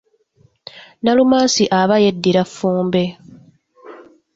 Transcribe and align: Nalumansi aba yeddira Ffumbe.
Nalumansi 1.03 1.63
aba 1.81 1.95
yeddira 2.03 2.43
Ffumbe. 2.49 3.03